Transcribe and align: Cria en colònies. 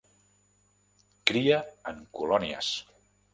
Cria 1.31 1.59
en 1.93 2.01
colònies. 2.21 2.73